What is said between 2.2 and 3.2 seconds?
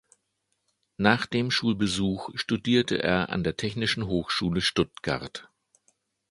studierte